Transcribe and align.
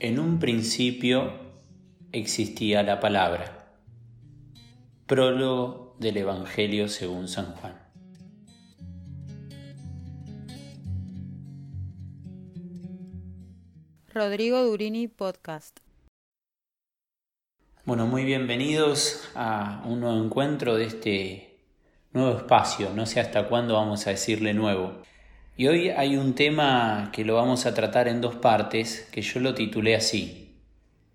En 0.00 0.20
un 0.20 0.38
principio 0.38 1.32
existía 2.12 2.84
la 2.84 3.00
palabra. 3.00 3.74
Prólogo 5.06 5.96
del 5.98 6.18
Evangelio 6.18 6.86
según 6.86 7.26
San 7.26 7.52
Juan. 7.56 7.76
Rodrigo 14.14 14.62
Durini 14.62 15.08
Podcast. 15.08 15.80
Bueno, 17.84 18.06
muy 18.06 18.22
bienvenidos 18.22 19.28
a 19.34 19.82
un 19.84 19.98
nuevo 19.98 20.24
encuentro 20.24 20.76
de 20.76 20.84
este 20.84 21.58
nuevo 22.12 22.36
espacio. 22.38 22.94
No 22.94 23.04
sé 23.04 23.18
hasta 23.18 23.48
cuándo 23.48 23.74
vamos 23.74 24.06
a 24.06 24.10
decirle 24.10 24.54
nuevo. 24.54 25.02
Y 25.58 25.66
hoy 25.66 25.88
hay 25.88 26.16
un 26.16 26.36
tema 26.36 27.10
que 27.12 27.24
lo 27.24 27.34
vamos 27.34 27.66
a 27.66 27.74
tratar 27.74 28.06
en 28.06 28.20
dos 28.20 28.36
partes, 28.36 29.08
que 29.10 29.22
yo 29.22 29.40
lo 29.40 29.54
titulé 29.54 29.96
así. 29.96 30.56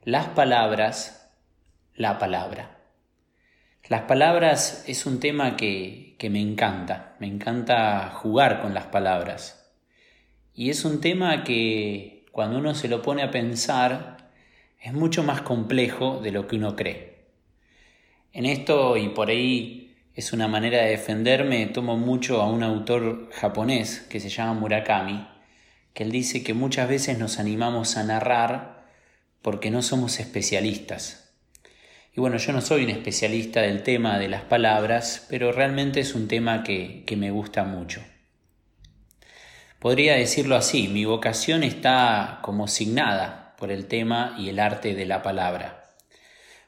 Las 0.04 0.28
palabras, 0.28 1.32
la 1.96 2.20
palabra. 2.20 2.78
Las 3.88 4.02
palabras 4.02 4.84
es 4.86 5.06
un 5.06 5.22
tema 5.22 5.56
que, 5.56 6.18
que 6.20 6.30
me 6.30 6.42
encanta, 6.42 7.16
me 7.22 7.28
encanta 7.28 8.10
jugar 8.10 8.62
con 8.62 8.74
las 8.74 8.88
palabras. 8.88 9.74
Y 10.54 10.72
es 10.72 10.84
un 10.84 11.00
tema 11.00 11.46
que 11.46 12.26
cuando 12.34 12.60
uno 12.60 12.76
se 12.76 12.90
lo 12.90 13.02
pone 13.02 13.24
a 13.24 13.32
pensar 13.32 14.30
es 14.82 14.92
mucho 14.92 15.24
más 15.24 15.42
complejo 15.42 16.20
de 16.22 16.32
lo 16.32 16.48
que 16.48 16.58
uno 16.58 16.76
cree. 16.76 17.28
En 18.34 18.46
esto 18.46 18.98
y 18.98 19.08
por 19.08 19.30
ahí 19.30 19.83
es 20.16 20.32
una 20.32 20.48
manera 20.48 20.84
de 20.84 20.92
defenderme, 20.92 21.66
tomo 21.66 21.98
mucho 21.98 22.42
a 22.42 22.50
un 22.50 22.62
autor 22.62 23.30
japonés 23.34 24.02
que 24.10 24.20
se 24.20 24.30
llama 24.30 24.54
Murakami, 24.54 25.28
que 25.94 26.04
él 26.04 26.12
dice 26.12 26.44
que 26.44 26.54
muchas 26.54 26.88
veces 26.88 27.18
nos 27.18 27.40
animamos 27.40 27.98
a 27.98 28.04
narrar 28.04 28.86
porque 29.42 29.72
no 29.72 29.82
somos 29.82 30.20
especialistas. 30.20 31.34
Y 32.16 32.22
bueno, 32.22 32.38
yo 32.38 32.54
no 32.54 32.62
soy 32.62 32.84
un 32.84 32.92
especialista 32.92 33.62
del 33.62 33.82
tema 33.82 34.20
de 34.20 34.30
las 34.30 34.44
palabras, 34.44 35.26
pero 35.30 35.52
realmente 35.52 36.00
es 36.00 36.14
un 36.14 36.28
tema 36.28 36.64
que, 36.64 37.04
que 37.08 37.16
me 37.16 37.32
gusta 37.32 37.64
mucho. 37.64 38.04
Podría 39.80 40.14
decirlo 40.14 40.56
así, 40.56 40.88
mi 40.88 41.06
vocación 41.06 41.64
está 41.64 42.40
como 42.44 42.68
signada 42.68 43.56
por 43.58 43.72
el 43.72 43.88
tema 43.88 44.36
y 44.38 44.50
el 44.50 44.60
arte 44.60 44.94
de 44.94 45.06
la 45.06 45.24
palabra. 45.24 45.96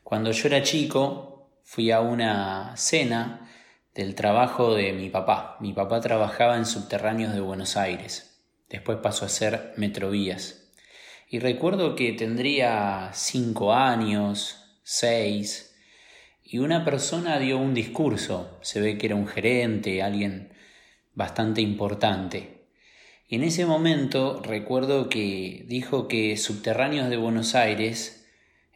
Cuando 0.03 0.31
yo 0.31 0.47
era 0.47 0.63
chico, 0.63 1.34
fui 1.65 1.89
a 1.89 1.99
una 1.99 2.77
cena 2.77 3.49
del 3.95 4.13
trabajo 4.13 4.75
de 4.75 4.93
mi 4.93 5.09
papá. 5.09 5.57
Mi 5.59 5.73
papá 5.73 5.99
trabajaba 5.99 6.57
en 6.57 6.65
subterráneos 6.65 7.33
de 7.33 7.41
Buenos 7.41 7.75
Aires. 7.75 8.39
Después 8.69 8.99
pasó 9.01 9.25
a 9.25 9.29
ser 9.29 9.73
Metrovías. 9.75 10.71
Y 11.27 11.39
recuerdo 11.39 11.95
que 11.95 12.13
tendría 12.13 13.09
cinco 13.13 13.73
años, 13.73 14.79
seis, 14.83 15.75
y 16.43 16.59
una 16.59 16.85
persona 16.85 17.39
dio 17.39 17.57
un 17.57 17.73
discurso. 17.73 18.59
Se 18.61 18.79
ve 18.79 18.99
que 18.99 19.07
era 19.07 19.15
un 19.15 19.27
gerente, 19.27 20.03
alguien 20.03 20.53
bastante 21.15 21.61
importante. 21.61 22.67
Y 23.27 23.37
en 23.37 23.43
ese 23.43 23.65
momento 23.65 24.39
recuerdo 24.43 25.09
que 25.09 25.65
dijo 25.67 26.07
que 26.07 26.37
Subterráneos 26.37 27.09
de 27.09 27.17
Buenos 27.17 27.55
Aires 27.55 28.24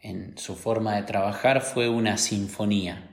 en 0.02 0.36
su 0.38 0.56
forma 0.56 0.96
de 0.96 1.02
trabajar 1.02 1.60
fue 1.60 1.88
una 1.88 2.16
sinfonía. 2.16 3.10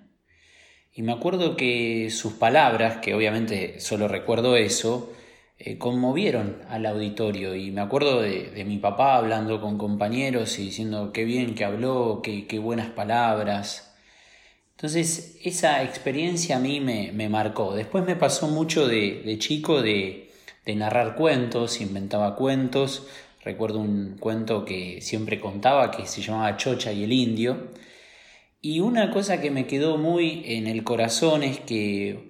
Y 0.93 1.03
me 1.03 1.11
acuerdo 1.11 1.55
que 1.55 2.09
sus 2.09 2.33
palabras, 2.33 2.97
que 2.97 3.13
obviamente 3.13 3.79
solo 3.79 4.07
recuerdo 4.07 4.55
eso, 4.55 5.13
eh, 5.59 5.77
conmovieron 5.77 6.61
al 6.69 6.85
auditorio. 6.85 7.55
Y 7.55 7.71
me 7.71 7.81
acuerdo 7.81 8.21
de, 8.21 8.63
mi 8.65 8.77
papá 8.77 9.15
hablando 9.15 9.61
con 9.61 9.77
compañeros 9.77 10.57
y 10.59 10.65
diciendo 10.65 11.11
qué 11.13 11.23
bien 11.23 11.55
que 11.55 11.65
habló, 11.65 12.21
qué, 12.23 12.59
buenas 12.59 12.89
palabras. 12.89 13.95
Entonces 14.71 15.39
esa 15.43 15.83
experiencia 15.83 16.57
a 16.57 16.59
mí 16.59 16.79
me, 16.79 17.11
me 17.11 17.29
marcó. 17.29 17.75
Después 17.75 18.05
me 18.05 18.15
pasó 18.15 18.47
mucho 18.47 18.87
de, 18.87 19.21
de 19.23 19.37
chico 19.39 19.81
de, 19.81 20.31
de 20.65 20.75
narrar 20.75 21.15
cuentos, 21.15 21.81
inventaba 21.81 22.35
cuentos. 22.35 23.07
Recuerdo 23.47 23.79
un 23.79 24.17
cuento 24.19 24.65
que 24.65 24.99
siempre 24.99 25.39
contaba 25.39 25.89
que 25.89 26.05
se 26.05 26.21
llamaba 26.21 26.57
Chocha 26.57 26.91
y 26.91 27.05
el 27.05 27.13
Indio. 27.13 27.69
Y 28.59 28.81
una 28.81 29.09
cosa 29.09 29.39
que 29.39 29.51
me 29.51 29.65
quedó 29.65 29.97
muy 29.97 30.43
en 30.47 30.67
el 30.67 30.83
corazón 30.83 31.43
es 31.43 31.61
que 31.61 32.29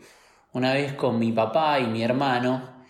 una 0.54 0.74
vez 0.74 0.94
con 0.94 1.18
mi 1.18 1.32
papá 1.32 1.80
y 1.80 1.88
mi 1.88 2.04
hermano 2.04 2.86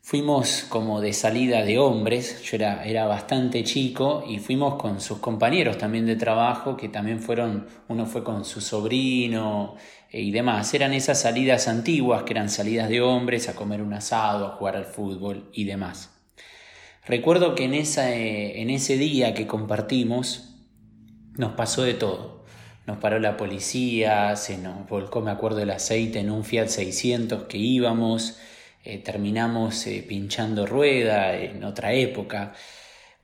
fuimos 0.00 0.64
como 0.70 1.02
de 1.02 1.12
salida 1.12 1.62
de 1.62 1.78
hombres, 1.78 2.42
yo 2.42 2.56
era, 2.56 2.86
era 2.86 3.04
bastante 3.04 3.62
chico 3.64 4.24
y 4.26 4.38
fuimos 4.38 4.76
con 4.76 5.02
sus 5.02 5.18
compañeros 5.18 5.76
también 5.76 6.06
de 6.06 6.16
trabajo 6.16 6.74
que 6.74 6.88
también 6.88 7.20
fueron, 7.20 7.66
uno 7.88 8.06
fue 8.06 8.24
con 8.24 8.46
su 8.46 8.62
sobrino 8.62 9.76
eh, 10.10 10.22
y 10.22 10.30
demás. 10.30 10.72
Eran 10.72 10.94
esas 10.94 11.20
salidas 11.20 11.68
antiguas 11.68 12.22
que 12.22 12.32
eran 12.32 12.48
salidas 12.48 12.88
de 12.88 13.02
hombres 13.02 13.46
a 13.50 13.54
comer 13.54 13.82
un 13.82 13.92
asado, 13.92 14.46
a 14.46 14.56
jugar 14.56 14.74
al 14.76 14.86
fútbol 14.86 15.50
y 15.52 15.64
demás. 15.64 16.17
Recuerdo 17.08 17.54
que 17.54 17.64
en, 17.64 17.72
esa, 17.72 18.14
eh, 18.14 18.60
en 18.60 18.68
ese 18.68 18.98
día 18.98 19.32
que 19.32 19.46
compartimos 19.46 20.54
nos 21.38 21.52
pasó 21.52 21.82
de 21.82 21.94
todo. 21.94 22.44
Nos 22.86 22.98
paró 22.98 23.18
la 23.18 23.38
policía, 23.38 24.36
se 24.36 24.58
nos 24.58 24.86
volcó, 24.88 25.22
me 25.22 25.30
acuerdo, 25.30 25.60
el 25.60 25.70
aceite 25.70 26.20
en 26.20 26.30
un 26.30 26.44
Fiat 26.44 26.68
600 26.68 27.44
que 27.44 27.56
íbamos, 27.56 28.38
eh, 28.84 28.98
terminamos 28.98 29.86
eh, 29.86 30.04
pinchando 30.06 30.66
rueda 30.66 31.34
en 31.34 31.64
otra 31.64 31.94
época. 31.94 32.52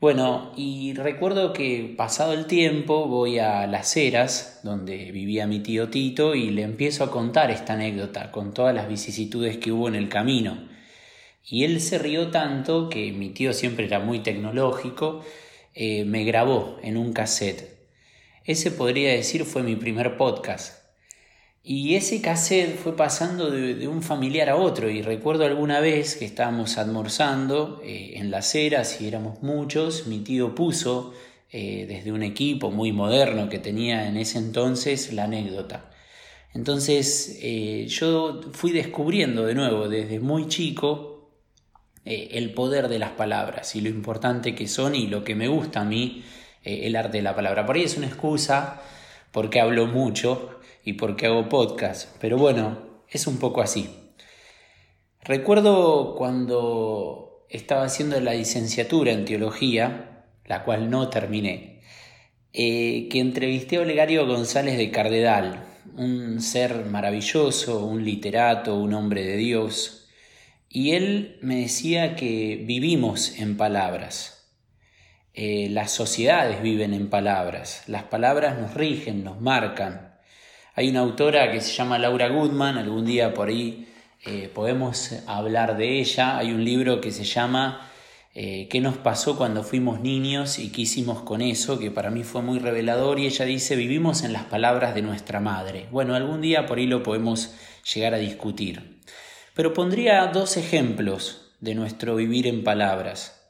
Bueno, 0.00 0.53
y 0.56 0.94
recuerdo 0.94 1.53
que 1.53 1.94
pasado 1.97 2.33
el 2.33 2.47
tiempo 2.47 3.06
voy 3.06 3.39
a 3.39 3.67
Las 3.67 3.94
Heras, 3.97 4.61
donde 4.62 5.12
vivía 5.12 5.47
mi 5.47 5.61
tío 5.61 5.91
Tito, 5.91 6.34
y 6.34 6.50
le 6.50 6.62
empiezo 6.62 7.05
a 7.05 7.11
contar 7.11 7.50
esta 7.50 7.75
anécdota 7.75 8.31
con 8.31 8.55
todas 8.55 8.75
las 8.75 8.89
vicisitudes 8.89 9.59
que 9.59 9.73
hubo 9.73 9.89
en 9.89 9.94
el 9.94 10.09
camino. 10.09 10.74
Y 11.47 11.65
él 11.65 11.81
se 11.81 11.99
rió 11.99 12.31
tanto 12.31 12.88
que 12.88 13.12
mi 13.12 13.28
tío 13.28 13.53
siempre 13.53 13.84
era 13.84 14.00
muy 14.00 14.21
tecnológico, 14.21 15.22
eh, 15.75 16.05
me 16.05 16.25
grabó 16.25 16.78
en 16.82 16.97
un 16.97 17.12
cassette. 17.12 17.77
Ese 18.44 18.71
podría 18.71 19.12
decir 19.12 19.44
fue 19.44 19.62
mi 19.62 19.77
primer 19.77 20.16
podcast. 20.16 20.82
Y 21.62 21.97
ese 21.97 22.21
cassette 22.21 22.77
fue 22.77 22.97
pasando 22.97 23.50
de, 23.50 23.88
un 23.88 24.03
familiar 24.03 24.49
a 24.49 24.56
otro. 24.56 24.88
Y 24.88 25.03
recuerdo 25.03 25.44
alguna 25.44 25.81
vez 25.81 26.16
que 26.16 26.25
estábamos 26.25 26.78
almorzando 26.78 27.81
eh, 27.84 28.15
en 28.16 28.31
las 28.31 28.55
eras 28.55 29.00
y 29.00 29.09
éramos 29.09 29.43
muchos, 29.43 30.06
mi 30.06 30.21
tío 30.21 30.55
puso 30.55 31.12
eh, 31.50 31.84
desde 31.87 32.12
un 32.12 32.22
equipo 32.22 32.71
muy 32.71 32.93
moderno 32.93 33.49
que 33.49 33.59
tenía 33.59 34.09
en 34.09 34.16
ese 34.16 34.38
entonces 34.38 35.12
la 35.12 35.25
anécdota. 35.25 35.91
Entonces 36.53 37.41
yo 37.88 38.41
fui 38.53 38.71
descubriendo 38.71 39.44
de 39.44 39.56
nuevo 39.56 39.88
desde 39.88 40.21
muy 40.21 40.47
chico 40.47 41.14
eh, 42.05 42.29
el 42.33 42.53
poder 42.53 42.89
de 42.89 42.99
las 42.99 43.13
palabras 43.13 43.75
y 43.77 43.81
lo 43.81 43.89
importante 43.89 44.55
que 44.55 44.69
son 44.69 44.95
y 44.95 45.07
lo 45.07 45.25
que 45.25 45.35
me 45.35 45.49
gusta 45.49 45.81
a 45.81 45.85
mí 45.85 46.25
eh, 46.63 46.87
el 46.87 46.97
arte 46.97 47.19
de 47.19 47.23
la 47.23 47.35
palabra. 47.35 47.65
Por 47.65 47.77
ahí 47.77 47.83
es 47.83 47.97
una 47.97 48.07
excusa 48.07 48.83
porque 49.33 49.61
hablo 49.61 49.87
mucho 49.87 50.61
y 50.85 50.95
porque 50.95 51.27
hago 51.27 51.49
podcast, 51.49 52.17
pero 52.21 52.37
bueno, 52.37 52.79
es 53.09 53.27
un 53.27 53.39
poco 53.39 53.63
así. 53.63 53.89
Recuerdo 55.23 56.15
cuando 56.17 57.47
estaba 57.49 57.85
haciendo 57.85 58.21
la 58.21 58.35
licenciatura 58.35 59.13
en 59.13 59.25
teología, 59.25 60.27
la 60.45 60.65
cual 60.65 60.91
no 60.91 61.09
terminé, 61.09 61.81
eh, 62.53 63.09
que 63.11 63.21
entrevisté 63.21 63.77
a 63.77 63.81
Olegario 63.81 64.27
González 64.27 64.77
de 64.77 64.91
Cardedal, 64.91 65.65
un 65.97 66.41
ser 66.41 66.85
maravilloso, 66.85 67.87
un 67.87 68.05
literato, 68.05 68.77
un 68.77 68.93
hombre 68.95 69.25
de 69.25 69.37
Dios, 69.37 70.04
y 70.75 70.91
él 70.97 71.39
me 71.41 71.61
decía 71.61 72.17
que 72.17 72.61
vivimos 72.67 73.39
en 73.39 73.57
palabras. 73.57 74.50
Eh, 75.32 75.69
las 75.71 75.93
sociedades 75.93 76.62
viven 76.62 76.93
en 76.94 77.09
palabras. 77.09 77.85
Las 77.87 78.03
palabras 78.03 78.59
nos 78.59 78.75
rigen, 78.75 79.23
nos 79.23 79.41
marcan. 79.41 80.17
Hay 80.75 80.91
una 80.91 80.99
autora 80.99 81.53
que 81.53 81.61
se 81.61 81.73
llama 81.73 82.00
Laura 82.00 82.29
Goodman, 82.29 82.76
algún 82.76 83.06
día 83.06 83.35
por 83.35 83.50
ahí 83.50 83.87
eh, 84.26 84.50
podemos 84.53 85.12
hablar 85.29 85.76
de 85.76 86.00
ella. 86.00 86.38
Hay 86.38 86.50
un 86.50 86.65
libro 86.65 87.00
que 87.00 87.12
se 87.12 87.23
llama 87.23 87.93
eh, 88.35 88.67
¿Qué 88.69 88.81
nos 88.81 88.97
pasó 88.97 89.37
cuando 89.38 89.62
fuimos 89.62 90.00
niños 90.00 90.59
y 90.59 90.73
qué 90.73 90.82
hicimos 90.82 91.23
con 91.23 91.41
eso? 91.41 91.79
que 91.79 91.93
para 91.93 92.11
mí 92.11 92.25
fue 92.25 92.43
muy 92.43 92.59
revelador 92.59 93.21
y 93.21 93.26
ella 93.26 93.44
dice, 93.44 93.76
vivimos 93.76 94.25
en 94.25 94.32
las 94.32 94.43
palabras 94.47 94.97
de 94.97 95.03
nuestra 95.03 95.38
madre. 95.38 95.87
Bueno, 95.93 96.17
algún 96.17 96.41
día 96.41 96.67
por 96.67 96.79
ahí 96.79 96.88
lo 96.88 97.05
podemos 97.05 97.55
llegar 97.94 98.12
a 98.12 98.19
discutir. 98.19 98.94
Pero 99.55 99.73
pondría 99.73 100.27
dos 100.27 100.56
ejemplos 100.56 101.53
de 101.61 101.75
nuestro 101.75 102.17
vivir 102.17 102.47
en 102.47 102.65
palabras. 102.65 103.41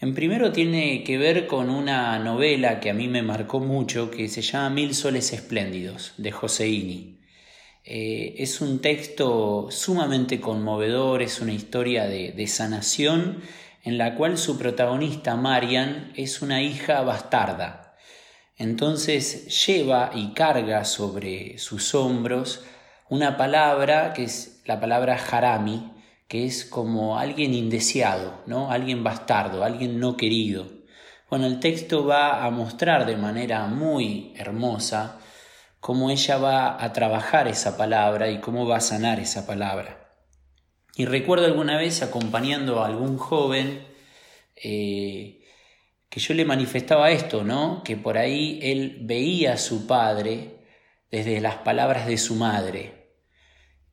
En 0.00 0.14
primero 0.14 0.52
tiene 0.52 1.04
que 1.04 1.18
ver 1.18 1.46
con 1.46 1.70
una 1.70 2.18
novela 2.18 2.80
que 2.80 2.90
a 2.90 2.94
mí 2.94 3.08
me 3.08 3.22
marcó 3.22 3.60
mucho 3.60 4.10
que 4.10 4.28
se 4.28 4.42
llama 4.42 4.70
Mil 4.70 4.94
Soles 4.94 5.32
Espléndidos 5.32 6.14
de 6.16 6.32
Joseini. 6.32 7.20
Eh, 7.84 8.36
es 8.38 8.62
un 8.62 8.80
texto 8.80 9.68
sumamente 9.70 10.40
conmovedor, 10.40 11.20
es 11.20 11.40
una 11.40 11.52
historia 11.52 12.06
de, 12.06 12.46
sanación 12.46 13.42
en 13.82 13.98
la 13.98 14.14
cual 14.14 14.38
su 14.38 14.58
protagonista, 14.58 15.36
Marian, 15.36 16.12
es 16.16 16.40
una 16.40 16.62
hija 16.62 17.02
bastarda. 17.02 17.96
Entonces 18.56 19.66
lleva 19.66 20.10
y 20.14 20.32
carga 20.32 20.84
sobre 20.84 21.58
sus 21.58 21.94
hombros 21.94 22.64
una 23.08 23.36
palabra 23.36 24.12
que 24.12 24.24
es 24.24 24.62
la 24.64 24.80
palabra 24.80 25.18
harami, 25.30 25.92
que 26.28 26.46
es 26.46 26.64
como 26.64 27.18
alguien 27.18 27.54
indeseado, 27.54 28.42
¿no? 28.46 28.70
Alguien 28.70 29.04
bastardo, 29.04 29.62
alguien 29.62 30.00
no 30.00 30.16
querido. 30.16 30.66
Bueno, 31.28 31.46
el 31.46 31.60
texto 31.60 32.06
va 32.06 32.44
a 32.44 32.50
mostrar 32.50 33.06
de 33.06 33.16
manera 33.16 33.66
muy 33.66 34.32
hermosa 34.36 35.18
cómo 35.80 36.10
ella 36.10 36.38
va 36.38 36.82
a 36.82 36.92
trabajar 36.92 37.46
esa 37.48 37.76
palabra 37.76 38.30
y 38.30 38.40
cómo 38.40 38.66
va 38.66 38.78
a 38.78 38.80
sanar 38.80 39.20
esa 39.20 39.46
palabra. 39.46 40.04
Y 40.96 41.06
recuerdo 41.06 41.46
alguna 41.46 41.76
vez 41.76 42.02
acompañando 42.02 42.82
a 42.82 42.86
algún 42.86 43.18
joven 43.18 43.86
eh, 44.56 45.40
que 46.08 46.20
yo 46.20 46.34
le 46.34 46.44
manifestaba 46.44 47.10
esto, 47.10 47.42
¿no? 47.42 47.82
Que 47.82 47.96
por 47.96 48.16
ahí 48.16 48.60
él 48.62 48.98
veía 49.02 49.54
a 49.54 49.58
su 49.58 49.86
padre 49.86 50.53
desde 51.14 51.40
las 51.40 51.58
palabras 51.58 52.08
de 52.08 52.18
su 52.18 52.34
madre. 52.34 53.12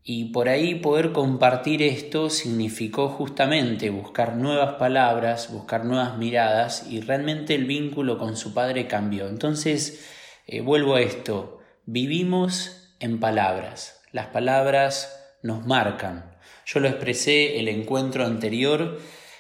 Y 0.03 0.31
por 0.31 0.50
ahí 0.50 0.73
poder 0.73 1.12
compartir 1.12 1.83
esto 1.83 2.31
significó 2.31 3.09
justamente 3.09 3.91
buscar 3.91 4.35
nuevas 4.35 4.73
palabras, 4.73 5.53
buscar 5.53 5.85
nuevas 5.85 6.18
miradas 6.18 6.88
y 6.89 7.00
realmente 7.01 7.53
el 7.53 7.65
vínculo 7.65 8.18
con 8.18 8.35
su 8.35 8.56
padre 8.56 8.88
cambió. 8.88 9.27
Entonces, 9.27 10.03
eh, 10.47 10.62
vuelvo 10.62 10.95
a 10.95 11.01
esto, 11.01 11.59
Vivimos 11.85 12.95
en 13.00 13.19
palabras. 13.19 14.01
Las 14.12 14.27
palabras 14.27 15.35
nos 15.44 15.65
marcan. 15.65 16.38
Yo 16.65 16.79
lo 16.79 16.88
expresé 16.88 17.59
el 17.59 17.68
encuentro 17.68 18.25
anterior 18.25 19.00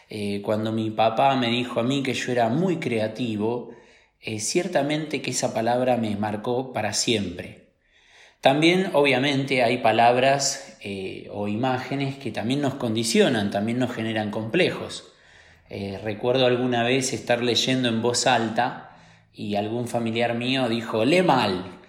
eh, 0.09 0.41
cuando 0.43 0.71
mi 0.71 0.91
papá 0.91 1.35
me 1.35 1.49
dijo 1.49 1.79
a 1.79 1.83
mí 1.83 2.03
que 2.03 2.13
yo 2.13 2.31
era 2.31 2.49
muy 2.49 2.77
creativo. 2.77 3.73
Eh, 4.19 4.39
ciertamente 4.39 5.21
que 5.21 5.31
esa 5.31 5.53
palabra 5.53 5.97
me 5.97 6.15
marcó 6.15 6.73
para 6.73 6.93
siempre. 6.93 7.60
También, 8.41 8.89
obviamente, 8.93 9.63
hay 9.63 9.77
palabras 9.77 10.77
eh, 10.81 11.29
o 11.31 11.47
imágenes 11.47 12.15
que 12.17 12.31
también 12.31 12.61
nos 12.61 12.75
condicionan, 12.75 13.51
también 13.51 13.79
nos 13.79 13.93
generan 13.93 14.31
complejos. 14.31 15.13
recuerdo 16.03 16.45
alguna 16.45 16.83
vez 16.83 17.13
estar 17.13 17.41
leyendo 17.41 17.87
en 17.87 18.01
voz 18.01 18.27
alta 18.27 18.97
y 19.33 19.55
algún 19.55 19.87
familiar 19.87 20.33
mío 20.35 20.67
dijo, 20.67 21.05
lee 21.05 21.21
mal, 21.21 21.81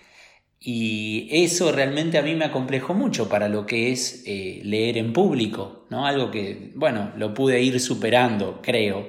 y 0.64 1.28
eso 1.32 1.72
realmente 1.72 2.18
a 2.18 2.22
mí 2.22 2.36
me 2.36 2.44
acomplejó 2.44 2.94
mucho 2.94 3.28
para 3.28 3.48
lo 3.48 3.66
que 3.66 3.90
es 3.90 4.22
eh, 4.26 4.60
leer 4.62 4.96
en 4.96 5.12
público, 5.12 5.86
¿no? 5.90 6.06
Algo 6.06 6.30
que, 6.30 6.70
bueno, 6.76 7.10
lo 7.16 7.34
pude 7.34 7.60
ir 7.60 7.80
superando, 7.80 8.60
creo. 8.62 9.08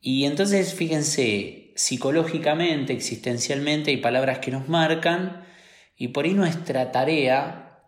Y 0.00 0.24
entonces, 0.24 0.74
fíjense, 0.74 1.72
psicológicamente, 1.74 2.92
existencialmente, 2.92 3.90
hay 3.90 3.96
palabras 3.96 4.38
que 4.38 4.52
nos 4.52 4.68
marcan 4.68 5.47
y 5.98 6.08
por 6.08 6.24
ahí 6.24 6.32
nuestra 6.32 6.92
tarea, 6.92 7.80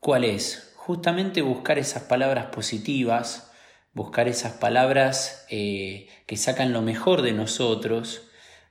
¿cuál 0.00 0.24
es? 0.24 0.72
Justamente 0.76 1.42
buscar 1.42 1.78
esas 1.78 2.04
palabras 2.04 2.46
positivas, 2.46 3.52
buscar 3.92 4.28
esas 4.28 4.54
palabras 4.54 5.44
eh, 5.50 6.08
que 6.26 6.38
sacan 6.38 6.72
lo 6.72 6.80
mejor 6.80 7.20
de 7.20 7.32
nosotros, 7.32 8.22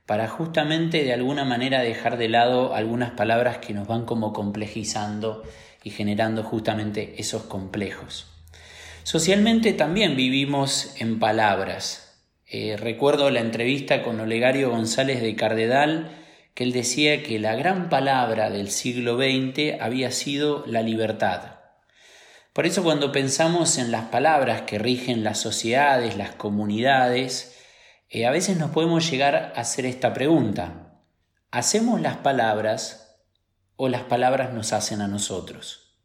para 0.07 0.27
justamente 0.27 1.03
de 1.03 1.13
alguna 1.13 1.45
manera 1.45 1.81
dejar 1.81 2.17
de 2.17 2.27
lado 2.27 2.73
algunas 2.73 3.11
palabras 3.11 3.59
que 3.59 3.73
nos 3.73 3.87
van 3.87 4.05
como 4.05 4.33
complejizando 4.33 5.43
y 5.83 5.91
generando 5.91 6.43
justamente 6.43 7.21
esos 7.21 7.43
complejos. 7.43 8.27
Socialmente 9.03 9.73
también 9.73 10.15
vivimos 10.15 10.95
en 10.97 11.19
palabras. 11.19 12.19
Eh, 12.47 12.75
recuerdo 12.77 13.29
la 13.29 13.39
entrevista 13.39 14.03
con 14.03 14.19
Olegario 14.19 14.71
González 14.71 15.21
de 15.21 15.35
Cardedal, 15.35 16.11
que 16.53 16.63
él 16.63 16.73
decía 16.73 17.23
que 17.23 17.39
la 17.39 17.55
gran 17.55 17.89
palabra 17.89 18.49
del 18.49 18.69
siglo 18.69 19.17
XX 19.17 19.81
había 19.81 20.11
sido 20.11 20.65
la 20.67 20.81
libertad. 20.81 21.59
Por 22.53 22.65
eso 22.65 22.83
cuando 22.83 23.13
pensamos 23.13 23.77
en 23.77 23.91
las 23.91 24.09
palabras 24.09 24.63
que 24.63 24.77
rigen 24.77 25.23
las 25.23 25.39
sociedades, 25.39 26.17
las 26.17 26.31
comunidades, 26.31 27.57
eh, 28.09 28.25
a 28.25 28.31
veces 28.31 28.57
nos 28.57 28.71
podemos 28.71 29.09
llegar 29.09 29.35
a 29.35 29.61
hacer 29.61 29.85
esta 29.85 30.13
pregunta. 30.13 30.99
¿Hacemos 31.49 32.01
las 32.01 32.17
palabras 32.17 33.17
o 33.77 33.87
las 33.87 34.03
palabras 34.03 34.53
nos 34.53 34.73
hacen 34.73 34.99
a 34.99 35.07
nosotros? 35.07 35.95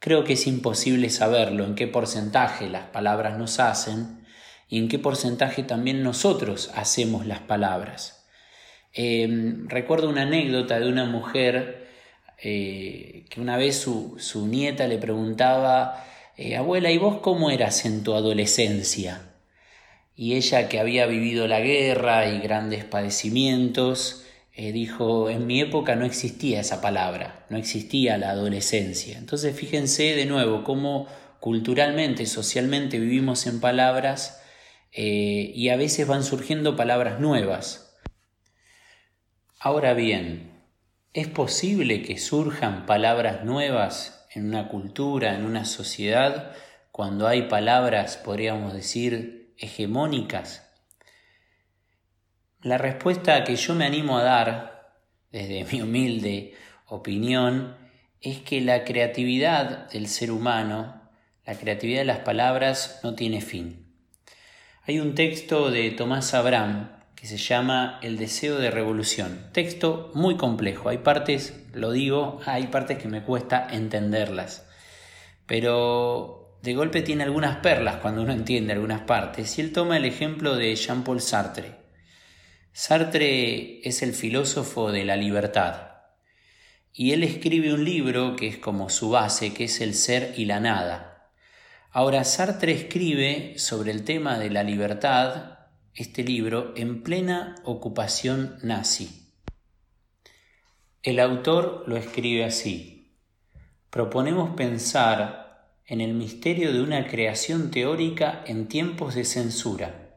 Creo 0.00 0.24
que 0.24 0.32
es 0.32 0.48
imposible 0.48 1.08
saberlo 1.08 1.64
en 1.64 1.76
qué 1.76 1.86
porcentaje 1.86 2.68
las 2.68 2.88
palabras 2.88 3.38
nos 3.38 3.60
hacen 3.60 4.26
y 4.68 4.78
en 4.78 4.88
qué 4.88 4.98
porcentaje 4.98 5.62
también 5.62 6.02
nosotros 6.02 6.72
hacemos 6.74 7.26
las 7.26 7.40
palabras. 7.40 8.23
Em, 8.94 9.68
recuerdo 9.68 10.08
una 10.08 10.22
anécdota 10.22 10.78
de 10.78 10.88
una 10.88 11.04
mujer 11.04 11.88
eh, 12.38 13.24
que 13.28 13.40
una 13.40 13.56
vez 13.56 13.76
su, 13.76 14.46
nieta 14.46 14.86
le 14.86 14.98
preguntaba, 14.98 16.04
eh, 16.36 16.56
abuela, 16.56 16.90
¿y 16.92 16.98
vos 16.98 17.18
cómo 17.20 17.50
eras 17.50 17.84
en 17.84 18.02
tu 18.04 18.14
adolescencia? 18.14 19.30
y 20.16 20.34
ella 20.36 20.68
que 20.68 20.78
había 20.78 21.06
vivido 21.06 21.48
la 21.48 21.58
guerra 21.58 22.28
y 22.28 22.38
grandes 22.38 22.84
padecimientos, 22.84 24.24
eh, 24.54 24.70
dijo, 24.70 25.28
en 25.28 25.44
mi 25.48 25.60
época 25.60 25.96
no 25.96 26.04
existía 26.04 26.60
esa 26.60 26.80
palabra, 26.80 27.44
no 27.50 27.56
existía 27.56 28.16
la 28.16 28.30
adolescencia. 28.30 29.18
Entonces 29.18 29.56
fíjense 29.56 30.14
de 30.14 30.26
nuevo 30.26 30.62
cómo 30.62 31.08
culturalmente, 31.40 32.26
socialmente 32.26 33.00
vivimos 33.00 33.48
en 33.48 33.58
palabras 33.58 34.40
y 34.92 35.68
a 35.70 35.76
veces 35.76 36.06
van 36.06 36.22
surgiendo 36.22 36.76
palabras 36.76 37.18
nuevas. 37.18 37.83
Ahora 39.66 39.94
bien, 39.94 40.50
¿es 41.14 41.26
posible 41.26 42.02
que 42.02 42.18
surjan 42.18 42.84
palabras 42.84 43.46
nuevas 43.46 44.26
en 44.34 44.46
una 44.46 44.68
cultura, 44.68 45.34
en 45.34 45.46
una 45.46 45.64
sociedad, 45.64 46.52
cuando 46.92 47.26
hay 47.26 47.44
palabras, 47.48 48.18
podríamos 48.18 48.74
decir, 48.74 49.54
hegemónicas? 49.56 50.70
La 52.60 52.76
respuesta 52.76 53.42
que 53.44 53.56
yo 53.56 53.74
me 53.74 53.86
animo 53.86 54.18
a 54.18 54.22
dar, 54.22 54.92
desde 55.32 55.64
mi 55.72 55.80
humilde 55.80 56.52
opinión, 56.84 57.74
es 58.20 58.40
que 58.40 58.60
la 58.60 58.84
creatividad 58.84 59.88
del 59.88 60.08
ser 60.08 60.30
humano, 60.30 61.08
la 61.46 61.54
creatividad 61.54 62.00
de 62.00 62.04
las 62.04 62.18
palabras, 62.18 63.00
no 63.02 63.14
tiene 63.14 63.40
fin. 63.40 63.86
Hay 64.82 65.00
un 65.00 65.14
texto 65.14 65.70
de 65.70 65.90
Tomás 65.90 66.34
Abraham 66.34 66.93
que 67.16 67.26
se 67.26 67.36
llama 67.36 67.98
El 68.02 68.16
deseo 68.16 68.58
de 68.58 68.70
revolución. 68.70 69.48
Texto 69.52 70.10
muy 70.14 70.36
complejo. 70.36 70.88
Hay 70.88 70.98
partes, 70.98 71.54
lo 71.72 71.92
digo, 71.92 72.40
hay 72.46 72.66
partes 72.66 72.98
que 72.98 73.08
me 73.08 73.22
cuesta 73.22 73.66
entenderlas. 73.70 74.66
Pero 75.46 76.58
de 76.62 76.74
golpe 76.74 77.02
tiene 77.02 77.24
algunas 77.24 77.58
perlas 77.58 77.96
cuando 77.96 78.22
uno 78.22 78.32
entiende 78.32 78.72
algunas 78.72 79.02
partes, 79.02 79.58
y 79.58 79.60
él 79.60 79.72
toma 79.72 79.98
el 79.98 80.06
ejemplo 80.06 80.56
de 80.56 80.74
Jean-Paul 80.74 81.20
Sartre. 81.20 81.76
Sartre 82.72 83.86
es 83.86 84.02
el 84.02 84.14
filósofo 84.14 84.90
de 84.90 85.04
la 85.04 85.16
libertad, 85.16 85.92
y 86.92 87.12
él 87.12 87.22
escribe 87.22 87.74
un 87.74 87.84
libro 87.84 88.34
que 88.34 88.48
es 88.48 88.56
como 88.56 88.88
su 88.88 89.10
base, 89.10 89.52
que 89.52 89.64
es 89.64 89.80
el 89.82 89.94
ser 89.94 90.32
y 90.38 90.46
la 90.46 90.58
nada. 90.58 91.28
Ahora, 91.90 92.24
Sartre 92.24 92.72
escribe 92.72 93.58
sobre 93.58 93.90
el 93.90 94.02
tema 94.04 94.38
de 94.38 94.48
la 94.48 94.62
libertad, 94.62 95.53
este 95.94 96.24
libro, 96.24 96.72
en 96.74 97.04
plena 97.04 97.54
ocupación 97.62 98.58
nazi. 98.62 99.30
El 101.04 101.20
autor 101.20 101.84
lo 101.86 101.96
escribe 101.96 102.44
así. 102.44 103.16
Proponemos 103.90 104.56
pensar 104.56 105.78
en 105.86 106.00
el 106.00 106.14
misterio 106.14 106.72
de 106.72 106.82
una 106.82 107.06
creación 107.06 107.70
teórica 107.70 108.42
en 108.44 108.66
tiempos 108.66 109.14
de 109.14 109.24
censura, 109.24 110.16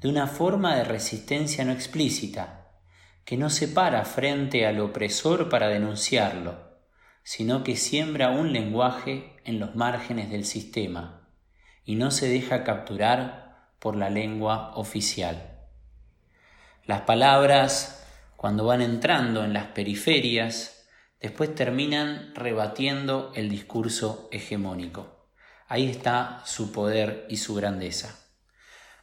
de 0.00 0.08
una 0.08 0.26
forma 0.26 0.74
de 0.74 0.82
resistencia 0.82 1.64
no 1.64 1.70
explícita, 1.70 2.72
que 3.24 3.36
no 3.36 3.48
se 3.48 3.68
para 3.68 4.04
frente 4.04 4.66
al 4.66 4.80
opresor 4.80 5.48
para 5.48 5.68
denunciarlo, 5.68 6.80
sino 7.22 7.62
que 7.62 7.76
siembra 7.76 8.30
un 8.30 8.52
lenguaje 8.52 9.36
en 9.44 9.60
los 9.60 9.76
márgenes 9.76 10.30
del 10.30 10.44
sistema 10.44 11.28
y 11.84 11.94
no 11.94 12.10
se 12.10 12.28
deja 12.28 12.64
capturar 12.64 13.45
por 13.78 13.96
la 13.96 14.10
lengua 14.10 14.72
oficial. 14.76 15.56
Las 16.84 17.02
palabras, 17.02 18.06
cuando 18.36 18.64
van 18.64 18.80
entrando 18.80 19.44
en 19.44 19.52
las 19.52 19.66
periferias, 19.66 20.86
después 21.20 21.54
terminan 21.54 22.34
rebatiendo 22.34 23.32
el 23.34 23.48
discurso 23.48 24.28
hegemónico. 24.30 25.28
Ahí 25.68 25.88
está 25.88 26.42
su 26.44 26.72
poder 26.72 27.26
y 27.28 27.38
su 27.38 27.54
grandeza. 27.54 28.20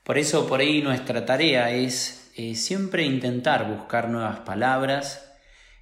Por 0.04 0.18
eso 0.18 0.48
por 0.48 0.62
ahí 0.62 0.82
nuestra 0.82 1.26
tarea 1.26 1.72
es 1.72 2.32
eh, 2.36 2.56
siempre 2.56 3.04
intentar 3.04 3.70
buscar 3.70 4.10
nuevas 4.10 4.40
palabras 4.40 5.34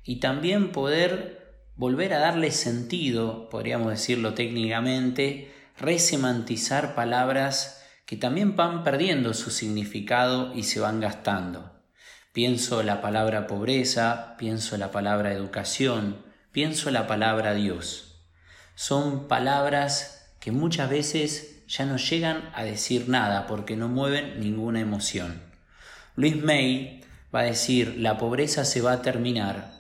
y 0.04 0.20
también 0.20 0.72
poder 0.72 1.42
volver 1.76 2.14
a 2.14 2.20
darle 2.20 2.52
sentido, 2.52 3.50
podríamos 3.50 3.90
decirlo 3.90 4.34
técnicamente, 4.34 5.52
resemantizar 5.78 6.94
palabras 6.96 7.81
que 8.12 8.18
también 8.18 8.58
van 8.58 8.84
perdiendo 8.84 9.34
su 9.34 9.52
significado 9.52 10.54
y 10.54 10.64
se 10.64 10.82
van 10.82 11.00
gastando. 11.00 11.72
Pienso 12.34 12.84
la 12.84 13.00
palabra 13.02 13.48
pobreza, 13.48 14.36
pienso 14.38 14.76
la 14.76 14.92
palabra 14.92 15.32
educación, 15.32 16.18
pienso 16.52 16.92
la 16.92 17.08
palabra 17.08 17.54
Dios. 17.54 18.22
Son 18.76 19.30
palabras 19.30 20.30
que 20.42 20.52
muchas 20.52 20.90
veces 20.90 21.64
ya 21.70 21.86
no 21.86 21.96
llegan 21.96 22.50
a 22.54 22.66
decir 22.66 23.08
nada 23.08 23.48
porque 23.48 23.78
no 23.78 23.88
mueven 23.88 24.42
ninguna 24.42 24.82
emoción. 24.82 25.42
Luis 26.18 26.36
May 26.36 27.06
va 27.34 27.40
a 27.40 27.44
decir 27.44 27.96
la 27.98 28.18
pobreza 28.18 28.66
se 28.66 28.82
va 28.82 28.92
a 28.92 29.02
terminar 29.02 29.72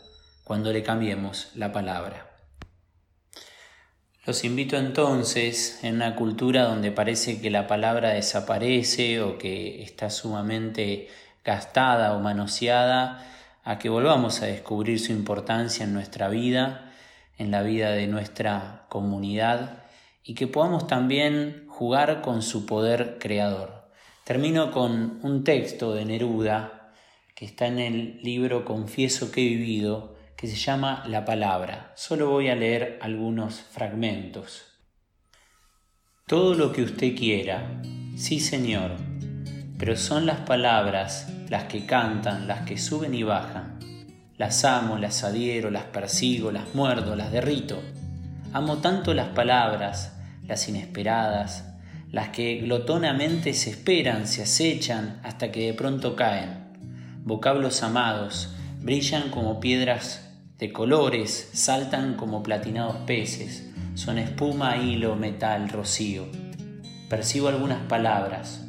cuando 0.45 0.71
le 0.71 0.83
cambiemos 0.83 1.49
la 1.55 1.73
palabra. 1.73 2.30
Los 4.23 4.43
invito 4.43 4.77
entonces, 4.77 5.79
en 5.83 5.95
una 5.95 6.15
cultura 6.15 6.65
donde 6.65 6.91
parece 6.91 7.41
que 7.41 7.49
la 7.49 7.65
palabra 7.65 8.09
desaparece 8.09 9.19
o 9.19 9.39
que 9.39 9.81
está 9.81 10.11
sumamente 10.11 11.07
gastada 11.43 12.13
o 12.13 12.19
manoseada, 12.19 13.27
a 13.63 13.79
que 13.79 13.89
volvamos 13.89 14.43
a 14.43 14.45
descubrir 14.45 14.99
su 14.99 15.11
importancia 15.11 15.85
en 15.85 15.93
nuestra 15.95 16.29
vida, 16.29 16.93
en 17.39 17.49
la 17.49 17.63
vida 17.63 17.93
de 17.93 18.05
nuestra 18.05 18.85
comunidad 18.89 19.83
y 20.23 20.35
que 20.35 20.45
podamos 20.45 20.85
también 20.85 21.65
jugar 21.67 22.21
con 22.21 22.43
su 22.43 22.67
poder 22.67 23.17
creador. 23.19 23.89
Termino 24.23 24.71
con 24.71 25.19
un 25.23 25.43
texto 25.43 25.95
de 25.95 26.05
Neruda 26.05 26.93
que 27.33 27.45
está 27.45 27.65
en 27.65 27.79
el 27.79 28.19
libro 28.21 28.65
Confieso 28.65 29.31
que 29.31 29.41
he 29.41 29.49
vivido, 29.49 30.15
que 30.41 30.47
se 30.47 30.55
llama 30.55 31.03
La 31.07 31.23
Palabra. 31.23 31.91
Solo 31.95 32.31
voy 32.31 32.49
a 32.49 32.55
leer 32.55 32.97
algunos 33.03 33.61
fragmentos. 33.61 34.63
Todo 36.25 36.55
lo 36.55 36.73
que 36.73 36.81
usted 36.81 37.15
quiera, 37.15 37.79
sí 38.17 38.39
Señor, 38.39 38.95
pero 39.77 39.95
son 39.95 40.25
las 40.25 40.39
palabras 40.39 41.31
las 41.47 41.65
que 41.65 41.85
cantan, 41.85 42.47
las 42.47 42.61
que 42.61 42.79
suben 42.79 43.13
y 43.13 43.21
bajan. 43.21 43.77
Las 44.35 44.65
amo, 44.65 44.97
las 44.97 45.23
adhiero, 45.23 45.69
las 45.69 45.83
persigo, 45.83 46.51
las 46.51 46.73
muerdo, 46.73 47.15
las 47.15 47.31
derrito. 47.31 47.79
Amo 48.51 48.79
tanto 48.79 49.13
las 49.13 49.27
palabras, 49.27 50.17
las 50.47 50.67
inesperadas, 50.67 51.71
las 52.09 52.29
que 52.29 52.55
glotonamente 52.61 53.53
se 53.53 53.69
esperan, 53.69 54.25
se 54.25 54.41
acechan 54.41 55.19
hasta 55.21 55.51
que 55.51 55.67
de 55.67 55.75
pronto 55.75 56.15
caen. 56.15 56.71
Vocablos 57.25 57.83
amados, 57.83 58.55
brillan 58.79 59.29
como 59.29 59.59
piedras 59.59 60.29
de 60.61 60.71
colores, 60.71 61.49
saltan 61.53 62.13
como 62.13 62.43
platinados 62.43 62.97
peces, 63.07 63.67
son 63.95 64.19
espuma, 64.19 64.77
hilo, 64.77 65.15
metal, 65.15 65.67
rocío. 65.69 66.27
Percibo 67.09 67.47
algunas 67.47 67.81
palabras, 67.87 68.63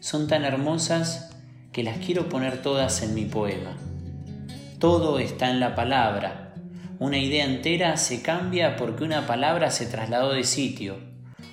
son 0.00 0.26
tan 0.26 0.44
hermosas 0.44 1.30
que 1.70 1.84
las 1.84 1.98
quiero 1.98 2.28
poner 2.28 2.60
todas 2.60 3.04
en 3.04 3.14
mi 3.14 3.24
poema. 3.24 3.76
Todo 4.80 5.20
está 5.20 5.48
en 5.48 5.60
la 5.60 5.76
palabra. 5.76 6.54
Una 6.98 7.18
idea 7.18 7.44
entera 7.44 7.96
se 7.98 8.20
cambia 8.20 8.74
porque 8.74 9.04
una 9.04 9.28
palabra 9.28 9.70
se 9.70 9.86
trasladó 9.86 10.32
de 10.32 10.42
sitio, 10.42 10.96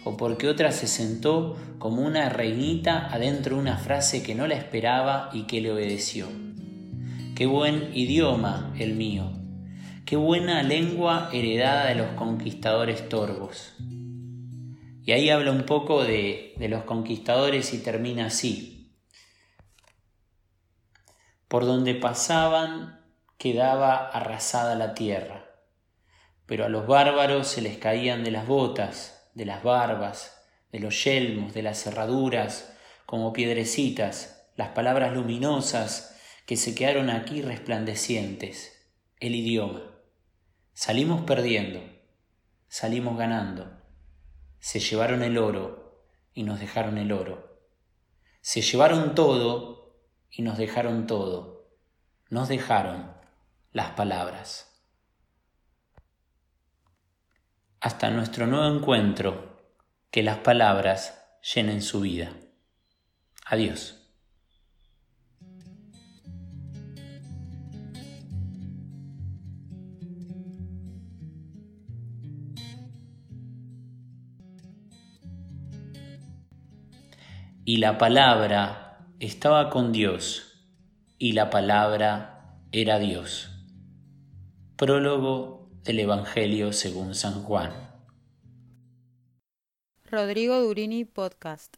o 0.03 0.17
porque 0.17 0.49
otra 0.49 0.71
se 0.71 0.87
sentó 0.87 1.57
como 1.77 2.01
una 2.01 2.29
reinita 2.29 3.05
adentro 3.13 3.57
de 3.57 3.61
una 3.61 3.77
frase 3.77 4.23
que 4.23 4.33
no 4.33 4.47
la 4.47 4.55
esperaba 4.55 5.29
y 5.31 5.43
que 5.43 5.61
le 5.61 5.71
obedeció. 5.71 6.25
Qué 7.35 7.45
buen 7.45 7.91
idioma 7.93 8.73
el 8.79 8.95
mío, 8.95 9.44
Qué 10.05 10.17
buena 10.17 10.61
lengua 10.61 11.31
heredada 11.33 11.87
de 11.87 11.95
los 11.95 12.09
conquistadores 12.09 13.09
torvos. 13.09 13.73
Y 15.03 15.11
ahí 15.11 15.31
habla 15.31 15.51
un 15.51 15.63
poco 15.63 16.03
de, 16.03 16.53
de 16.57 16.69
los 16.69 16.83
conquistadores 16.83 17.73
y 17.73 17.79
termina 17.79 18.27
así. 18.27 18.95
Por 21.47 21.65
donde 21.65 21.95
pasaban 21.95 23.03
quedaba 23.39 23.95
arrasada 23.95 24.75
la 24.75 24.93
tierra, 24.93 25.47
pero 26.45 26.65
a 26.65 26.69
los 26.69 26.85
bárbaros 26.85 27.47
se 27.47 27.63
les 27.63 27.79
caían 27.79 28.23
de 28.23 28.29
las 28.29 28.45
botas, 28.45 29.27
de 29.33 29.45
las 29.45 29.63
barbas, 29.63 30.39
de 30.71 30.81
los 30.81 31.03
yelmos, 31.03 31.55
de 31.55 31.63
las 31.63 31.81
cerraduras, 31.81 32.77
como 33.07 33.33
piedrecitas, 33.33 34.51
las 34.55 34.69
palabras 34.69 35.15
luminosas 35.15 36.15
que 36.45 36.57
se 36.57 36.75
quedaron 36.75 37.09
aquí 37.09 37.41
resplandecientes, 37.41 38.87
el 39.19 39.33
idioma. 39.33 39.94
Salimos 40.75 41.21
perdiendo, 41.21 41.79
salimos 42.67 43.17
ganando. 43.17 43.81
Se 44.59 44.81
llevaron 44.81 45.23
el 45.23 45.37
oro 45.37 46.05
y 46.33 46.43
nos 46.43 46.59
dejaron 46.59 46.97
el 46.97 47.13
oro. 47.13 47.61
Se 48.41 48.61
llevaron 48.61 49.15
todo 49.15 49.95
y 50.29 50.41
nos 50.41 50.57
dejaron 50.57 51.07
todo. 51.07 51.71
Nos 52.29 52.49
dejaron 52.49 53.15
las 53.71 53.91
palabras. 53.91 54.85
Hasta 57.79 58.09
nuestro 58.09 58.45
nuevo 58.45 58.67
encuentro, 58.67 59.71
que 60.11 60.23
las 60.23 60.39
palabras 60.39 61.25
llenen 61.55 61.81
su 61.81 62.01
vida. 62.01 62.35
Adiós. 63.45 64.04
Y 77.67 77.77
la 77.77 77.97
palabra 77.97 78.99
estaba 79.19 79.71
con 79.71 79.91
Dios, 79.91 80.61
y 81.17 81.31
la 81.31 81.49
palabra 81.49 82.59
era 82.71 82.99
Dios. 82.99 83.49
Prólogo 84.75 85.71
del 85.83 86.01
Evangelio 86.01 86.73
según 86.73 87.15
San 87.15 87.41
Juan. 87.41 87.71
Rodrigo 90.11 90.61
Durini 90.61 91.05
Podcast. 91.05 91.77